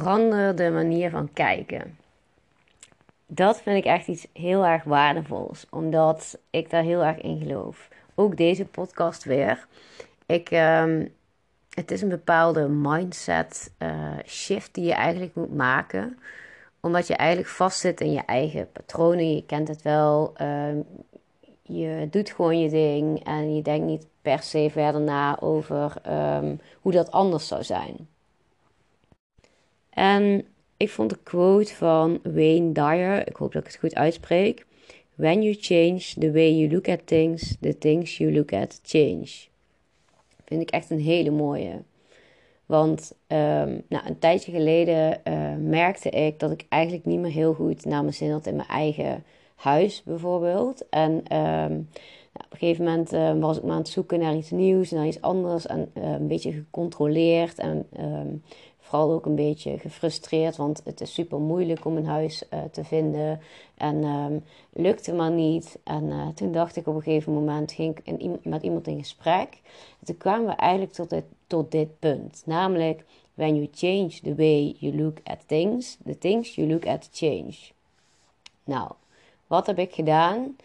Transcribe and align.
veranderde 0.00 0.70
manier 0.70 1.10
van 1.10 1.32
kijken. 1.32 1.98
Dat 3.26 3.60
vind 3.60 3.76
ik 3.76 3.84
echt 3.84 4.08
iets 4.08 4.26
heel 4.32 4.66
erg 4.66 4.84
waardevols, 4.84 5.66
omdat 5.70 6.38
ik 6.50 6.70
daar 6.70 6.82
heel 6.82 7.04
erg 7.04 7.20
in 7.20 7.38
geloof. 7.38 7.88
Ook 8.14 8.36
deze 8.36 8.64
podcast 8.64 9.24
weer. 9.24 9.66
Ik, 10.26 10.50
ehm, 10.50 11.06
het 11.70 11.90
is 11.90 12.02
een 12.02 12.08
bepaalde 12.08 12.68
mindset 12.68 13.72
uh, 13.78 14.12
shift 14.26 14.74
die 14.74 14.84
je 14.84 14.92
eigenlijk 14.92 15.34
moet 15.34 15.54
maken 15.54 16.18
omdat 16.80 17.06
je 17.06 17.16
eigenlijk 17.16 17.50
vastzit 17.50 18.00
in 18.00 18.12
je 18.12 18.22
eigen 18.26 18.72
patronen. 18.72 19.34
Je 19.34 19.46
kent 19.46 19.68
het 19.68 19.82
wel. 19.82 20.32
Ehm, 20.34 20.78
je 21.62 22.08
doet 22.10 22.30
gewoon 22.30 22.60
je 22.60 22.68
ding 22.68 23.24
en 23.24 23.54
je 23.54 23.62
denkt 23.62 23.86
niet 23.86 24.06
per 24.22 24.42
se 24.42 24.68
verder 24.70 25.00
na 25.00 25.40
over 25.40 25.96
ehm, 26.02 26.56
hoe 26.80 26.92
dat 26.92 27.10
anders 27.10 27.46
zou 27.46 27.64
zijn. 27.64 28.08
En 29.90 30.44
ik 30.76 30.90
vond 30.90 31.10
de 31.10 31.18
quote 31.22 31.74
van 31.74 32.20
Wayne 32.22 32.72
Dyer, 32.72 33.28
ik 33.28 33.36
hoop 33.36 33.52
dat 33.52 33.62
ik 33.62 33.68
het 33.68 33.80
goed 33.80 33.94
uitspreek. 33.94 34.66
When 35.14 35.42
you 35.42 35.56
change 35.60 36.00
the 36.18 36.32
way 36.32 36.52
you 36.52 36.70
look 36.70 36.88
at 36.88 37.06
things, 37.06 37.56
the 37.60 37.78
things 37.78 38.16
you 38.16 38.32
look 38.32 38.52
at 38.52 38.80
change. 38.82 39.48
Vind 40.44 40.62
ik 40.62 40.70
echt 40.70 40.90
een 40.90 41.00
hele 41.00 41.30
mooie. 41.30 41.82
Want 42.66 43.12
um, 43.26 43.82
nou, 43.88 44.06
een 44.06 44.18
tijdje 44.18 44.52
geleden 44.52 45.20
uh, 45.24 45.54
merkte 45.56 46.10
ik 46.10 46.38
dat 46.38 46.50
ik 46.50 46.66
eigenlijk 46.68 47.04
niet 47.04 47.18
meer 47.18 47.30
heel 47.30 47.54
goed 47.54 47.84
naar 47.84 48.02
mijn 48.02 48.14
zin 48.14 48.30
had 48.30 48.46
in 48.46 48.56
mijn 48.56 48.68
eigen 48.68 49.24
huis, 49.54 50.02
bijvoorbeeld. 50.02 50.88
En 50.88 51.36
um, 51.36 51.88
op 52.44 52.52
een 52.52 52.58
gegeven 52.58 52.84
moment 52.84 53.12
uh, 53.12 53.32
was 53.38 53.56
ik 53.56 53.62
maar 53.62 53.72
aan 53.72 53.78
het 53.78 53.88
zoeken 53.88 54.18
naar 54.18 54.36
iets 54.36 54.50
nieuws, 54.50 54.90
naar 54.90 55.06
iets 55.06 55.20
anders. 55.20 55.66
En 55.66 55.90
uh, 55.94 56.10
een 56.10 56.26
beetje 56.26 56.52
gecontroleerd 56.52 57.58
en 57.58 57.86
um, 58.00 58.42
vooral 58.78 59.12
ook 59.12 59.26
een 59.26 59.34
beetje 59.34 59.78
gefrustreerd. 59.78 60.56
Want 60.56 60.80
het 60.84 61.00
is 61.00 61.14
super 61.14 61.38
moeilijk 61.38 61.84
om 61.84 61.96
een 61.96 62.06
huis 62.06 62.44
te 62.72 62.84
vinden. 62.84 63.40
En 63.76 64.42
lukte 64.72 65.12
maar 65.12 65.30
niet. 65.30 65.78
En 65.84 66.32
toen 66.34 66.52
dacht 66.52 66.76
ik 66.76 66.86
op 66.86 66.94
een 66.94 67.02
gegeven 67.02 67.32
moment, 67.32 67.72
ging 67.72 67.98
ik 68.04 68.44
met 68.44 68.62
iemand 68.62 68.86
in 68.86 68.98
gesprek. 68.98 69.60
En 70.00 70.06
toen 70.06 70.16
kwamen 70.16 70.46
we 70.46 70.52
eigenlijk 70.52 70.92
tot 70.92 71.10
dit 71.10 71.24
tot 71.50 71.70
dit 71.70 71.98
punt. 71.98 72.42
Namelijk, 72.46 73.04
when 73.34 73.54
you 73.54 73.68
change 73.72 74.20
the 74.22 74.34
way 74.34 74.76
you 74.78 74.96
look 74.96 75.18
at 75.24 75.38
things, 75.46 75.96
the 76.04 76.18
things 76.18 76.54
you 76.54 76.68
look 76.68 76.86
at 76.86 77.08
change. 77.12 77.54
Nou, 78.64 78.90
wat 79.46 79.66
heb 79.66 79.78
ik 79.78 79.94
gedaan? 79.94 80.56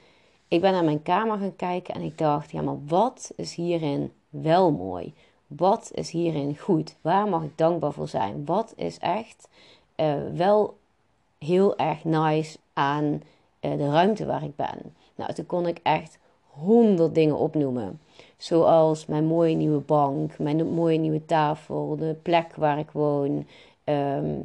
Ik 0.48 0.62
ben 0.62 0.72
naar 0.72 0.84
mijn 0.84 1.02
kamer 1.02 1.38
gaan 1.38 1.56
kijken 1.56 1.94
en 1.94 2.02
ik 2.02 2.18
dacht, 2.18 2.52
ja, 2.52 2.62
maar 2.62 2.86
wat 2.88 3.32
is 3.36 3.56
hierin 3.56 4.12
wel 4.30 4.72
mooi? 4.72 5.14
Wat 5.48 5.92
is 5.94 6.12
hierin 6.12 6.58
goed? 6.58 6.96
Waar 7.02 7.28
mag 7.28 7.44
ik 7.44 7.58
dankbaar 7.58 7.92
voor 7.92 8.08
zijn? 8.08 8.46
Wat 8.46 8.74
is 8.76 8.98
echt 8.98 9.50
uh, 9.96 10.16
wel 10.34 10.78
heel 11.38 11.78
erg 11.78 12.04
nice 12.04 12.58
aan 12.74 13.04
uh, 13.04 13.78
de 13.78 13.90
ruimte 13.90 14.26
waar 14.26 14.44
ik 14.44 14.56
ben? 14.56 14.96
Nou, 15.16 15.34
toen 15.34 15.46
kon 15.46 15.68
ik 15.68 15.80
echt 15.84 16.18
honderd 16.48 17.16
dingen 17.16 17.38
opnoemen. 17.38 18.00
Zoals 18.38 19.06
mijn 19.06 19.26
mooie 19.26 19.56
nieuwe 19.56 19.80
bank, 19.80 20.38
mijn 20.40 20.68
mooie 20.68 20.98
nieuwe 20.98 21.26
tafel, 21.26 21.96
de 21.96 22.16
plek 22.22 22.56
waar 22.56 22.80
ik 22.80 22.92
woon. 22.92 23.48
Um, 23.84 24.44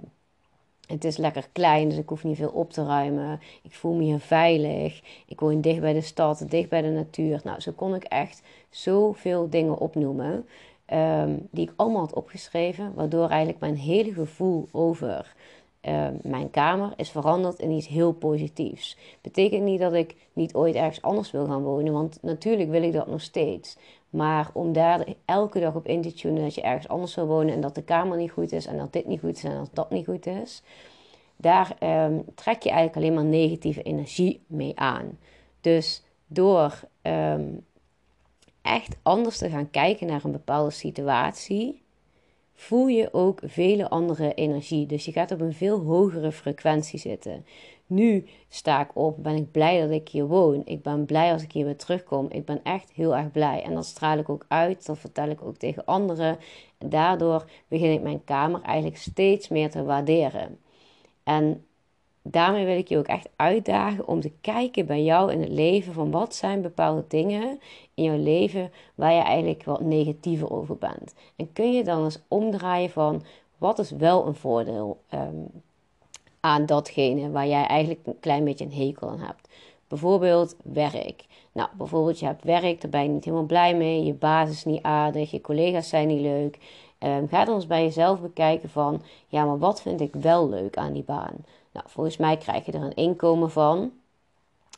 het 0.91 1.05
is 1.05 1.17
lekker 1.17 1.49
klein, 1.53 1.89
dus 1.89 1.99
ik 1.99 2.09
hoef 2.09 2.25
niet 2.25 2.37
veel 2.37 2.51
op 2.51 2.73
te 2.73 2.85
ruimen. 2.85 3.41
Ik 3.63 3.75
voel 3.75 3.95
me 3.95 4.03
hier 4.03 4.19
veilig. 4.19 5.03
Ik 5.27 5.41
woon 5.41 5.61
dicht 5.61 5.81
bij 5.81 5.93
de 5.93 6.01
stad, 6.01 6.45
dicht 6.49 6.69
bij 6.69 6.83
de 6.83 6.89
natuur. 6.89 7.41
Nou, 7.45 7.61
zo 7.61 7.73
kon 7.73 7.95
ik 7.95 8.05
echt 8.05 8.43
zoveel 8.71 9.51
dingen 9.51 9.79
opnoemen. 9.79 10.47
Um, 10.93 11.49
die 11.51 11.69
ik 11.69 11.73
allemaal 11.77 12.01
had 12.01 12.15
opgeschreven. 12.15 12.95
Waardoor 12.95 13.29
eigenlijk 13.29 13.61
mijn 13.61 13.77
hele 13.77 14.13
gevoel 14.13 14.69
over 14.73 15.35
Ehm, 15.81 16.15
mijn 16.23 16.51
kamer 16.51 16.93
is 16.97 17.11
veranderd 17.11 17.59
in 17.59 17.71
iets 17.71 17.89
heel 17.89 18.13
positiefs. 18.13 18.97
Betekent 19.21 19.63
niet 19.63 19.81
dat 19.81 19.93
ik 19.93 20.17
niet 20.33 20.55
ooit 20.55 20.75
ergens 20.75 21.03
anders 21.03 21.31
wil 21.31 21.47
gaan 21.47 21.63
wonen, 21.63 21.93
want 21.93 22.19
natuurlijk 22.23 22.71
wil 22.71 22.83
ik 22.83 22.93
dat 22.93 23.07
nog 23.07 23.21
steeds. 23.21 23.77
Maar 24.11 24.51
om 24.53 24.73
daar 24.73 25.07
elke 25.25 25.61
dag 25.61 25.75
op 25.75 25.87
in 25.87 26.03
te 26.03 26.13
tunen 26.13 26.43
dat 26.43 26.55
je 26.55 26.63
ergens 26.63 26.89
anders 26.89 27.15
wil 27.15 27.27
wonen 27.27 27.55
en 27.55 27.61
dat 27.61 27.75
de 27.75 27.83
kamer 27.83 28.17
niet 28.17 28.31
goed 28.31 28.53
is 28.53 28.67
en 28.67 28.79
dat 28.79 28.93
dit 28.93 29.07
niet 29.07 29.21
goed 29.21 29.37
is 29.37 29.45
en 29.45 29.57
dat 29.57 29.71
dat 29.73 29.91
niet 29.91 30.07
goed 30.07 30.27
is, 30.27 30.63
daar 31.37 31.77
ehm, 31.79 32.19
trek 32.35 32.63
je 32.63 32.71
eigenlijk 32.71 32.97
alleen 32.97 33.15
maar 33.15 33.39
negatieve 33.41 33.83
energie 33.83 34.41
mee 34.47 34.79
aan. 34.79 35.19
Dus 35.61 36.03
door 36.27 36.81
ehm, 37.03 37.49
echt 38.63 38.97
anders 39.03 39.39
te 39.39 39.49
gaan 39.49 39.71
kijken 39.71 40.07
naar 40.07 40.25
een 40.25 40.33
bepaalde 40.33 40.71
situatie, 40.71 41.83
voel 42.61 42.87
je 42.87 43.13
ook 43.13 43.41
vele 43.45 43.89
andere 43.89 44.35
energie. 44.35 44.87
Dus 44.87 45.05
je 45.05 45.13
gaat 45.13 45.31
op 45.31 45.41
een 45.41 45.53
veel 45.53 45.79
hogere 45.81 46.33
frequentie 46.33 46.99
zitten. 46.99 47.45
Nu 47.87 48.27
sta 48.49 48.81
ik 48.81 48.97
op, 48.97 49.23
ben 49.23 49.37
ik 49.37 49.51
blij 49.51 49.81
dat 49.81 49.91
ik 49.91 50.09
hier 50.09 50.27
woon. 50.27 50.63
Ik 50.65 50.83
ben 50.83 51.05
blij 51.05 51.33
als 51.33 51.43
ik 51.43 51.53
hier 51.53 51.65
weer 51.65 51.77
terugkom. 51.77 52.27
Ik 52.31 52.45
ben 52.45 52.61
echt 52.63 52.93
heel 52.93 53.17
erg 53.17 53.31
blij. 53.31 53.63
En 53.63 53.75
dat 53.75 53.87
straal 53.87 54.19
ik 54.19 54.29
ook 54.29 54.45
uit, 54.49 54.87
dat 54.87 54.99
vertel 54.99 55.29
ik 55.29 55.43
ook 55.43 55.57
tegen 55.57 55.85
anderen. 55.85 56.39
En 56.79 56.89
daardoor 56.89 57.51
begin 57.69 57.93
ik 57.93 58.03
mijn 58.03 58.25
kamer 58.25 58.63
eigenlijk 58.63 58.97
steeds 58.97 59.49
meer 59.49 59.71
te 59.71 59.85
waarderen. 59.85 60.59
En 61.23 61.65
daarmee 62.23 62.65
wil 62.65 62.77
ik 62.77 62.89
je 62.89 62.99
ook 62.99 63.07
echt 63.07 63.29
uitdagen 63.37 64.09
om 64.09 64.21
te 64.21 64.33
kijken 64.41 64.87
bij 64.87 65.03
jou 65.03 65.33
in 65.33 65.41
het 65.41 65.51
leven 65.51 65.93
van 65.93 66.11
wat 66.11 66.35
zijn 66.35 66.63
bepaalde 66.63 67.05
dingen 67.09 67.61
in 67.95 68.05
jouw 68.05 68.23
leven 68.23 68.71
waar 68.95 69.13
je 69.13 69.23
eigenlijk 69.23 69.65
wat 69.65 69.81
negatiever 69.81 70.51
over 70.51 70.77
bent. 70.77 71.15
En 71.37 71.53
kun 71.53 71.73
je 71.73 71.85
dan 71.85 72.05
eens 72.05 72.23
omdraaien 72.29 72.91
van 72.91 73.23
wat 73.59 73.79
is 73.79 73.91
wel 73.91 74.27
een 74.27 74.35
voordeel 74.35 75.01
um, 75.15 75.63
aan 76.41 76.67
datgene 76.67 77.31
waar 77.31 77.47
jij 77.47 77.67
eigenlijk 77.67 78.01
een 78.07 78.21
klein 78.21 78.45
beetje 78.45 78.65
een 78.65 78.73
hekel 78.73 79.09
aan 79.09 79.21
hebt. 79.21 79.49
Bijvoorbeeld 79.89 80.57
werk. 80.63 81.25
Nou, 81.53 81.69
bijvoorbeeld 81.77 82.19
je 82.19 82.27
hebt 82.27 82.45
werk, 82.45 82.81
daar 82.81 82.91
ben 82.91 83.03
je 83.03 83.09
niet 83.09 83.25
helemaal 83.25 83.47
blij 83.47 83.77
mee, 83.77 84.05
je 84.05 84.15
baas 84.15 84.51
is 84.51 84.65
niet 84.65 84.83
aardig, 84.83 85.31
je 85.31 85.41
collega's 85.41 85.89
zijn 85.89 86.09
niet 86.09 86.21
leuk. 86.21 86.59
Um, 87.05 87.29
ga 87.29 87.45
dan 87.45 87.55
eens 87.55 87.67
bij 87.67 87.83
jezelf 87.83 88.21
bekijken 88.21 88.69
van, 88.69 89.03
ja, 89.29 89.45
maar 89.45 89.59
wat 89.59 89.83
vind 89.83 90.01
ik 90.01 90.15
wel 90.15 90.49
leuk 90.49 90.77
aan 90.77 90.93
die 90.93 91.03
baan? 91.03 91.35
Nou, 91.73 91.87
volgens 91.89 92.17
mij 92.17 92.37
krijg 92.37 92.67
je 92.67 92.73
er 92.73 92.83
een 92.83 92.95
inkomen 92.95 93.51
van. 93.51 93.93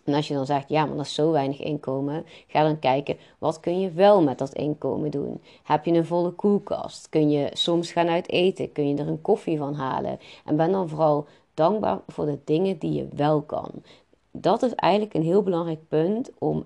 En 0.05 0.15
als 0.15 0.29
je 0.29 0.35
dan 0.35 0.47
zegt, 0.47 0.69
ja, 0.69 0.87
maar 0.87 0.97
dat 0.97 1.07
is 1.07 1.15
zo 1.15 1.31
weinig 1.31 1.61
inkomen, 1.61 2.25
ga 2.47 2.63
dan 2.63 2.79
kijken, 2.79 3.17
wat 3.39 3.61
kun 3.61 3.81
je 3.81 3.91
wel 3.91 4.23
met 4.23 4.39
dat 4.39 4.55
inkomen 4.55 5.11
doen? 5.11 5.41
Heb 5.63 5.85
je 5.85 5.93
een 5.93 6.07
volle 6.07 6.31
koelkast? 6.31 7.09
Kun 7.09 7.31
je 7.31 7.51
soms 7.53 7.93
gaan 7.93 8.09
uit 8.09 8.29
eten? 8.29 8.73
Kun 8.73 8.89
je 8.89 8.97
er 8.97 9.09
een 9.09 9.23
koffie 9.23 9.59
van 9.59 9.75
halen? 9.75 10.19
En 10.45 10.57
ben 10.57 10.73
dan 10.73 10.89
vooral 10.89 11.27
dankbaar 11.55 12.01
voor 12.09 12.27
de 12.27 12.39
dingen 12.45 12.79
die 12.79 12.93
je 12.93 13.09
wel 13.15 13.43
kan. 13.43 13.71
Dat 14.31 14.63
is 14.63 14.75
eigenlijk 14.75 15.15
een 15.15 15.23
heel 15.23 15.43
belangrijk 15.43 15.89
punt 15.89 16.31
om 16.39 16.65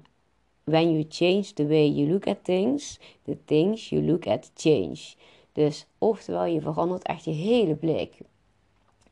when 0.65 0.93
you 0.93 1.07
change 1.09 1.53
the 1.55 1.67
way 1.67 1.89
you 1.89 2.11
look 2.11 2.27
at 2.27 2.45
things, 2.45 2.99
the 3.25 3.37
things 3.45 3.89
you 3.89 4.03
look 4.03 4.27
at 4.27 4.51
change. 4.55 5.15
Dus 5.57 5.87
oftewel, 5.99 6.45
je 6.45 6.61
verandert 6.61 7.03
echt 7.03 7.25
je 7.25 7.31
hele 7.31 7.75
blik. 7.75 8.19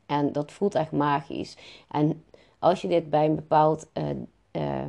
En 0.05 0.31
dat 0.31 0.51
voelt 0.51 0.75
echt 0.75 0.91
magisch. 0.91 1.57
En 1.91 2.23
als 2.59 2.81
je 2.81 2.87
dit 2.87 3.09
bij 3.09 3.25
een 3.25 3.35
bepaald, 3.35 3.87
uh, 4.53 4.81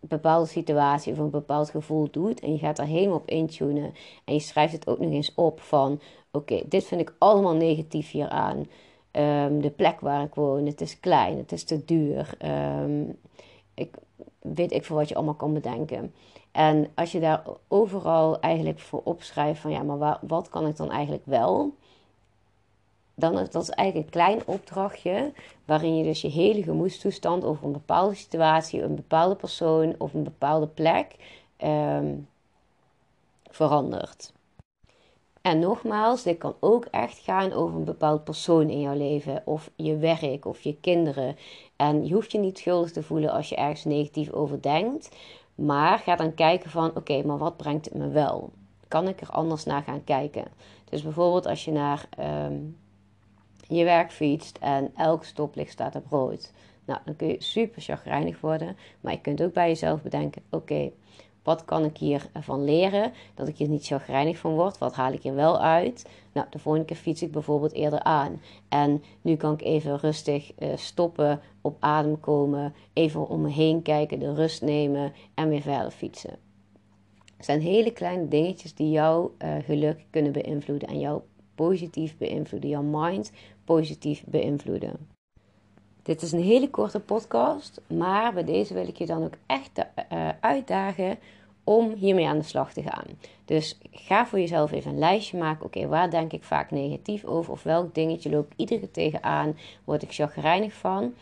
bepaalde 0.00 0.46
situatie 0.46 1.12
of 1.12 1.18
een 1.18 1.30
bepaald 1.30 1.70
gevoel 1.70 2.08
doet 2.10 2.40
en 2.40 2.52
je 2.52 2.58
gaat 2.58 2.78
er 2.78 2.86
helemaal 2.86 3.16
op 3.16 3.28
intunen 3.28 3.94
en 4.24 4.34
je 4.34 4.40
schrijft 4.40 4.72
het 4.72 4.86
ook 4.86 4.98
nog 4.98 5.10
eens 5.10 5.34
op 5.34 5.60
van 5.60 6.00
oké, 6.30 6.62
dit 6.66 6.84
vind 6.84 7.00
ik 7.00 7.14
allemaal 7.18 7.54
negatief 7.54 8.10
hieraan. 8.10 8.66
Um, 9.12 9.60
de 9.62 9.72
plek 9.76 10.00
waar 10.00 10.22
ik 10.24 10.34
woon, 10.34 10.66
het 10.66 10.80
is 10.80 11.00
klein, 11.00 11.36
het 11.36 11.52
is 11.52 11.64
te 11.64 11.84
duur. 11.84 12.36
Um, 12.82 13.18
ik 13.74 13.94
weet 14.40 14.72
ik 14.72 14.84
voor 14.84 14.96
wat 14.96 15.08
je 15.08 15.14
allemaal 15.14 15.34
kan 15.34 15.52
bedenken. 15.52 16.14
En 16.52 16.90
als 16.94 17.12
je 17.12 17.20
daar 17.20 17.42
overal 17.68 18.40
eigenlijk 18.40 18.78
voor 18.78 19.00
opschrijft 19.04 19.60
van 19.60 19.70
ja, 19.70 19.82
maar 19.82 20.18
wat 20.20 20.48
kan 20.48 20.66
ik 20.66 20.76
dan 20.76 20.90
eigenlijk 20.90 21.26
wel? 21.26 21.74
dan 23.20 23.38
is 23.38 23.50
dat 23.50 23.68
eigenlijk 23.68 24.06
een 24.06 24.20
klein 24.20 24.42
opdrachtje 24.46 25.32
waarin 25.64 25.96
je 25.96 26.04
dus 26.04 26.20
je 26.20 26.28
hele 26.28 26.62
gemoedstoestand 26.62 27.44
over 27.44 27.66
een 27.66 27.72
bepaalde 27.72 28.14
situatie, 28.14 28.82
een 28.82 28.94
bepaalde 28.94 29.34
persoon 29.34 29.94
of 29.98 30.14
een 30.14 30.22
bepaalde 30.22 30.66
plek 30.66 31.14
um, 31.64 32.28
verandert. 33.50 34.32
En 35.42 35.58
nogmaals, 35.58 36.22
dit 36.22 36.38
kan 36.38 36.54
ook 36.60 36.84
echt 36.84 37.18
gaan 37.18 37.52
over 37.52 37.78
een 37.78 37.84
bepaald 37.84 38.24
persoon 38.24 38.70
in 38.70 38.80
jouw 38.80 38.96
leven, 38.96 39.42
of 39.44 39.70
je 39.76 39.96
werk, 39.96 40.44
of 40.44 40.60
je 40.60 40.76
kinderen. 40.80 41.36
En 41.76 42.06
je 42.06 42.14
hoeft 42.14 42.32
je 42.32 42.38
niet 42.38 42.58
schuldig 42.58 42.92
te 42.92 43.02
voelen 43.02 43.30
als 43.30 43.48
je 43.48 43.56
ergens 43.56 43.84
negatief 43.84 44.30
over 44.30 44.62
denkt. 44.62 45.16
Maar 45.60 45.98
ga 45.98 46.16
dan 46.16 46.34
kijken 46.34 46.70
van, 46.70 46.96
oké, 46.96 47.22
maar 47.22 47.38
wat 47.38 47.56
brengt 47.56 47.84
het 47.84 47.94
me 47.94 48.08
wel? 48.08 48.52
Kan 48.88 49.08
ik 49.08 49.20
er 49.20 49.30
anders 49.30 49.64
naar 49.64 49.82
gaan 49.82 50.04
kijken? 50.04 50.44
Dus 50.84 51.02
bijvoorbeeld 51.02 51.46
als 51.46 51.64
je 51.64 51.72
naar 51.72 52.08
um, 52.46 52.76
je 53.66 53.84
werk 53.84 54.12
fietst 54.12 54.58
en 54.58 54.90
elk 54.96 55.24
stoplicht 55.24 55.72
staat 55.72 55.94
op 55.94 56.06
rood. 56.10 56.52
Nou, 56.84 57.00
dan 57.04 57.16
kun 57.16 57.28
je 57.28 57.42
super 57.42 57.82
chagrijnig 57.82 58.40
worden. 58.40 58.76
Maar 59.00 59.12
je 59.12 59.20
kunt 59.20 59.42
ook 59.42 59.52
bij 59.52 59.68
jezelf 59.68 60.02
bedenken: 60.02 60.42
oké, 60.50 60.90
Wat 61.42 61.64
kan 61.64 61.84
ik 61.84 61.96
hiervan 61.96 62.64
leren? 62.64 63.12
Dat 63.34 63.48
ik 63.48 63.56
hier 63.56 63.68
niet 63.68 63.86
chagrijnig 63.86 64.38
van 64.38 64.52
word. 64.54 64.78
Wat 64.78 64.94
haal 64.94 65.12
ik 65.12 65.22
hier 65.22 65.34
wel 65.34 65.60
uit? 65.60 66.08
Nou, 66.32 66.46
de 66.50 66.58
volgende 66.58 66.86
keer 66.86 66.96
fiets 66.96 67.22
ik 67.22 67.32
bijvoorbeeld 67.32 67.72
eerder 67.72 68.02
aan. 68.02 68.40
En 68.68 69.02
nu 69.20 69.36
kan 69.36 69.52
ik 69.52 69.62
even 69.62 69.98
rustig 69.98 70.52
uh, 70.58 70.76
stoppen, 70.76 71.40
op 71.60 71.76
adem 71.80 72.20
komen, 72.20 72.74
even 72.92 73.28
om 73.28 73.40
me 73.40 73.50
heen 73.50 73.82
kijken, 73.82 74.18
de 74.18 74.34
rust 74.34 74.62
nemen 74.62 75.12
en 75.34 75.48
weer 75.48 75.62
verder 75.62 75.90
fietsen. 75.90 76.38
Het 77.36 77.44
zijn 77.44 77.60
hele 77.60 77.90
kleine 77.90 78.28
dingetjes 78.28 78.74
die 78.74 78.90
jouw 78.90 79.34
uh, 79.38 79.54
geluk 79.64 80.04
kunnen 80.10 80.32
beïnvloeden 80.32 80.88
en 80.88 80.98
jou 80.98 81.20
positief 81.54 82.16
beïnvloeden, 82.16 82.70
jouw 82.70 82.82
mind 82.82 83.32
positief 83.64 84.24
beïnvloeden. 84.26 85.08
Dit 86.02 86.22
is 86.22 86.32
een 86.32 86.42
hele 86.42 86.70
korte 86.70 87.00
podcast, 87.00 87.80
maar 87.86 88.32
bij 88.32 88.44
deze 88.44 88.74
wil 88.74 88.88
ik 88.88 88.96
je 88.96 89.06
dan 89.06 89.24
ook 89.24 89.34
echt 89.46 89.78
uh, 89.78 90.28
uitdagen 90.40 91.18
om 91.64 91.92
hiermee 91.92 92.28
aan 92.28 92.38
de 92.38 92.44
slag 92.44 92.72
te 92.72 92.82
gaan. 92.82 93.04
Dus 93.44 93.78
ga 93.90 94.26
voor 94.26 94.38
jezelf 94.38 94.72
even 94.72 94.90
een 94.90 94.98
lijstje 94.98 95.38
maken. 95.38 95.64
Oké, 95.64 95.86
waar 95.86 96.10
denk 96.10 96.32
ik 96.32 96.44
vaak 96.44 96.70
negatief 96.70 97.24
over? 97.24 97.52
Of 97.52 97.62
welk 97.62 97.94
dingetje 97.94 98.30
loop 98.30 98.46
ik 98.46 98.52
iedere 98.56 98.80
keer 98.80 98.90
tegenaan? 98.90 99.56
Word 99.84 100.02
ik 100.02 100.12
chagrijnig 100.12 100.72
van? 100.72 101.14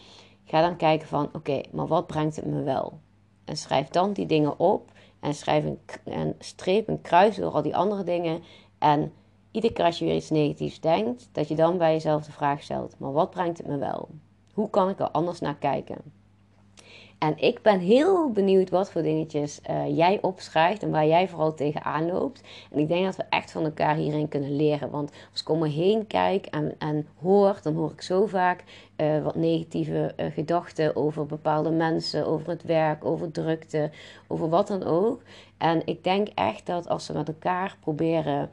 Ga 0.44 0.60
dan 0.60 0.76
kijken 0.76 1.08
van, 1.08 1.28
oké, 1.32 1.60
maar 1.72 1.86
wat 1.86 2.06
brengt 2.06 2.36
het 2.36 2.46
me 2.46 2.62
wel? 2.62 2.98
En 3.44 3.56
schrijf 3.56 3.88
dan 3.88 4.12
die 4.12 4.26
dingen 4.26 4.58
op. 4.58 4.90
En 5.20 5.34
schrijf 5.34 5.64
een, 5.64 5.78
een 6.04 6.34
streep, 6.38 6.88
een 6.88 7.00
kruis 7.00 7.36
door 7.36 7.52
al 7.52 7.62
die 7.62 7.76
andere 7.76 8.04
dingen. 8.04 8.42
En 8.78 9.12
iedere 9.50 9.72
keer 9.72 9.84
als 9.84 9.98
je 9.98 10.04
weer 10.04 10.14
iets 10.14 10.30
negatiefs 10.30 10.80
denkt, 10.80 11.28
dat 11.32 11.48
je 11.48 11.54
dan 11.54 11.78
bij 11.78 11.92
jezelf 11.92 12.24
de 12.24 12.32
vraag 12.32 12.62
stelt: 12.62 12.94
maar 12.98 13.12
wat 13.12 13.30
brengt 13.30 13.58
het 13.58 13.66
me 13.66 13.78
wel? 13.78 14.08
Hoe 14.58 14.70
kan 14.70 14.88
ik 14.88 14.98
er 14.98 15.10
anders 15.10 15.40
naar 15.40 15.56
kijken? 15.56 15.96
En 17.18 17.38
ik 17.38 17.62
ben 17.62 17.80
heel 17.80 18.30
benieuwd 18.30 18.70
wat 18.70 18.90
voor 18.90 19.02
dingetjes 19.02 19.60
uh, 19.70 19.96
jij 19.96 20.18
opschrijft 20.22 20.82
en 20.82 20.90
waar 20.90 21.06
jij 21.06 21.28
vooral 21.28 21.54
tegenaan 21.54 22.06
loopt. 22.06 22.42
En 22.70 22.78
ik 22.78 22.88
denk 22.88 23.04
dat 23.04 23.16
we 23.16 23.24
echt 23.28 23.50
van 23.50 23.64
elkaar 23.64 23.94
hierin 23.94 24.28
kunnen 24.28 24.56
leren. 24.56 24.90
Want 24.90 25.12
als 25.32 25.40
ik 25.40 25.48
om 25.48 25.58
me 25.58 25.68
heen 25.68 26.06
kijk 26.06 26.46
en, 26.46 26.74
en 26.78 27.06
hoor, 27.20 27.58
dan 27.62 27.74
hoor 27.74 27.90
ik 27.90 28.02
zo 28.02 28.26
vaak 28.26 28.64
uh, 28.96 29.22
wat 29.22 29.34
negatieve 29.34 30.14
uh, 30.16 30.26
gedachten 30.32 30.96
over 30.96 31.26
bepaalde 31.26 31.70
mensen, 31.70 32.26
over 32.26 32.48
het 32.48 32.62
werk, 32.62 33.04
over 33.04 33.30
drukte, 33.30 33.90
over 34.28 34.48
wat 34.48 34.68
dan 34.68 34.84
ook. 34.84 35.22
En 35.58 35.82
ik 35.84 36.04
denk 36.04 36.28
echt 36.34 36.66
dat 36.66 36.88
als 36.88 37.08
we 37.08 37.14
met 37.14 37.28
elkaar 37.28 37.76
proberen 37.80 38.50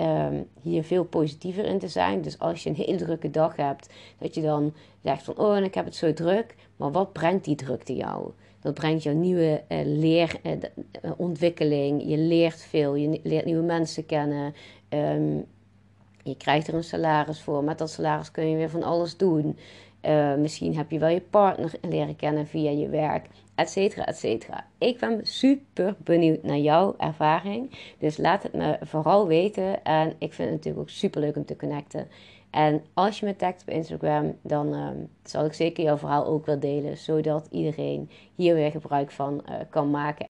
um, 0.00 0.48
hier 0.62 0.84
veel 0.84 1.04
positiever 1.04 1.64
in 1.64 1.78
te 1.78 1.88
zijn. 1.88 2.22
Dus 2.22 2.38
als 2.38 2.62
je 2.62 2.68
een 2.68 2.76
hele 2.76 2.96
drukke 2.96 3.30
dag 3.30 3.56
hebt, 3.56 3.88
dat 4.18 4.34
je 4.34 4.42
dan 4.42 4.72
zegt 5.02 5.22
van 5.22 5.38
oh, 5.38 5.56
ik 5.56 5.74
heb 5.74 5.84
het 5.84 5.96
zo 5.96 6.12
druk. 6.12 6.54
Maar 6.76 6.92
wat 6.92 7.12
brengt 7.12 7.44
die 7.44 7.54
drukte 7.54 7.94
jou? 7.94 8.30
Dat 8.60 8.74
brengt 8.74 9.02
jou 9.02 9.16
nieuwe 9.16 9.62
uh, 9.68 9.78
leerontwikkeling. 9.84 12.08
je 12.08 12.18
leert 12.18 12.60
veel, 12.60 12.94
je 12.94 13.20
leert 13.22 13.44
nieuwe 13.44 13.62
mensen 13.62 14.06
kennen. 14.06 14.54
Um, 14.88 15.44
je 16.22 16.36
krijgt 16.36 16.68
er 16.68 16.74
een 16.74 16.84
salaris 16.84 17.40
voor. 17.40 17.64
Met 17.64 17.78
dat 17.78 17.90
salaris 17.90 18.30
kun 18.30 18.48
je 18.48 18.56
weer 18.56 18.70
van 18.70 18.82
alles 18.82 19.16
doen. 19.16 19.58
Uh, 20.02 20.34
misschien 20.34 20.76
heb 20.76 20.90
je 20.90 20.98
wel 20.98 21.08
je 21.08 21.20
partner 21.20 21.72
leren 21.80 22.16
kennen 22.16 22.46
via 22.46 22.70
je 22.70 22.88
werk, 22.88 23.26
et 23.54 23.70
cetera, 23.70 24.04
et 24.04 24.16
cetera. 24.16 24.66
Ik 24.78 24.98
ben 24.98 25.20
super 25.22 25.94
benieuwd 25.98 26.42
naar 26.42 26.58
jouw 26.58 26.94
ervaring. 26.98 27.78
Dus 27.98 28.16
laat 28.16 28.42
het 28.42 28.52
me 28.52 28.78
vooral 28.80 29.26
weten. 29.26 29.84
En 29.84 30.08
ik 30.18 30.32
vind 30.32 30.48
het 30.48 30.56
natuurlijk 30.56 30.82
ook 30.82 30.88
super 30.88 31.20
leuk 31.20 31.36
om 31.36 31.44
te 31.44 31.56
connecten. 31.56 32.08
En 32.50 32.82
als 32.94 33.20
je 33.20 33.26
me 33.26 33.36
tagt 33.36 33.60
op 33.60 33.68
Instagram, 33.68 34.36
dan 34.42 34.74
uh, 34.74 34.88
zal 35.22 35.44
ik 35.44 35.52
zeker 35.52 35.84
jouw 35.84 35.98
verhaal 35.98 36.26
ook 36.26 36.46
wel 36.46 36.60
delen. 36.60 36.96
Zodat 36.96 37.48
iedereen 37.50 38.10
hier 38.34 38.54
weer 38.54 38.70
gebruik 38.70 39.10
van 39.10 39.42
uh, 39.48 39.54
kan 39.70 39.90
maken. 39.90 40.28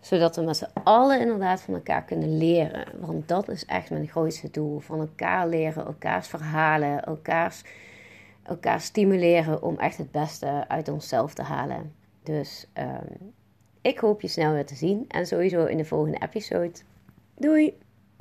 Zodat 0.00 0.36
we 0.36 0.42
met 0.42 0.56
z'n 0.56 0.70
allen 0.84 1.20
inderdaad 1.20 1.62
van 1.62 1.74
elkaar 1.74 2.04
kunnen 2.04 2.38
leren. 2.38 2.84
Want 3.00 3.28
dat 3.28 3.48
is 3.48 3.64
echt 3.64 3.90
mijn 3.90 4.08
grootste 4.08 4.50
doel. 4.50 4.78
Van 4.78 5.00
elkaar 5.00 5.48
leren, 5.48 5.86
elkaars 5.86 6.28
verhalen, 6.28 7.04
elkaars 7.04 7.62
elkaar 8.42 8.80
stimuleren 8.80 9.62
om 9.62 9.78
echt 9.78 9.98
het 9.98 10.10
beste 10.10 10.68
uit 10.68 10.88
onszelf 10.88 11.34
te 11.34 11.42
halen. 11.42 11.94
Dus 12.22 12.66
um, 12.78 13.32
ik 13.80 13.98
hoop 13.98 14.20
je 14.20 14.28
snel 14.28 14.52
weer 14.52 14.66
te 14.66 14.74
zien 14.74 15.04
en 15.08 15.26
sowieso 15.26 15.64
in 15.64 15.76
de 15.76 15.84
volgende 15.84 16.20
episode. 16.22 16.72
Doei! 17.36 17.78